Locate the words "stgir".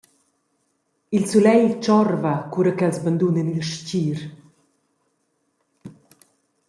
3.71-4.19